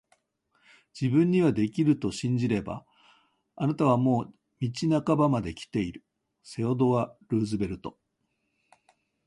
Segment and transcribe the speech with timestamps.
[0.99, 2.83] 自分にはできると信じれば、
[3.55, 4.71] あなたはもう道
[5.05, 8.03] 半ばまで来ている～セオドア・ルーズベルト～